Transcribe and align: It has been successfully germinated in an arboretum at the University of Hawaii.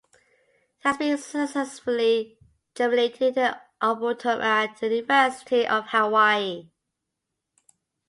It 0.13 0.17
has 0.79 0.97
been 0.97 1.17
successfully 1.19 2.39
germinated 2.73 3.37
in 3.37 3.43
an 3.43 3.55
arboretum 3.83 4.41
at 4.41 4.79
the 4.79 4.87
University 4.87 5.67
of 5.67 5.83
Hawaii. 5.89 6.71